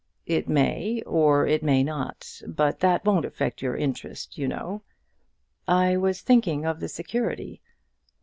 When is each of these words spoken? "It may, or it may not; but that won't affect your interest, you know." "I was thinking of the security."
"It 0.25 0.49
may, 0.49 1.03
or 1.05 1.45
it 1.45 1.61
may 1.61 1.83
not; 1.83 2.41
but 2.47 2.79
that 2.79 3.05
won't 3.05 3.23
affect 3.23 3.61
your 3.61 3.75
interest, 3.75 4.35
you 4.35 4.47
know." 4.47 4.81
"I 5.67 5.95
was 5.95 6.21
thinking 6.21 6.65
of 6.65 6.79
the 6.79 6.89
security." 6.89 7.61